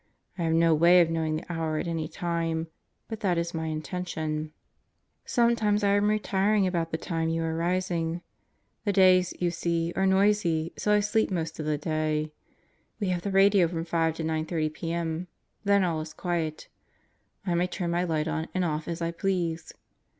I 0.35 0.41
have 0.45 0.53
no 0.53 0.73
way 0.73 0.99
of 0.99 1.11
knowing 1.11 1.35
the 1.35 1.53
hour 1.53 1.77
at 1.77 1.85
any 1.87 2.07
time, 2.07 2.69
but 3.07 3.19
that 3.19 3.37
is 3.37 3.53
my 3.53 3.67
intention. 3.67 4.51
Sometimes 5.25 5.83
I 5.83 5.89
am 5.89 6.07
retiring 6.09 6.65
about 6.65 6.89
the 6.89 6.97
time 6.97 7.29
you 7.29 7.43
are 7.43 7.55
rising. 7.55 8.23
The 8.83 8.93
days, 8.93 9.31
you 9.39 9.51
see, 9.51 9.93
are 9.95 10.07
noisy, 10.07 10.73
so 10.75 10.91
I 10.91 11.01
sleep 11.01 11.29
most 11.29 11.59
of 11.59 11.67
the 11.67 11.77
day. 11.77 12.31
We 12.99 13.09
Solitary 13.09 13.49
Confinement 13.51 13.69
57 13.83 13.83
have 13.83 13.91
the 13.93 13.97
radio 14.25 14.41
from 14.41 14.41
S 14.41 14.47
to 14.47 14.55
9:30 14.57 14.73
p.m. 14.73 15.27
Then 15.63 15.83
all 15.83 16.01
is 16.01 16.13
quiet. 16.15 16.67
I 17.45 17.53
may 17.53 17.67
turn 17.67 17.91
my 17.91 18.03
light 18.03 18.27
on 18.27 18.47
and 18.55 18.65
off 18.65 18.87
as 18.87 19.03
I 19.03 19.11
please. 19.11 19.71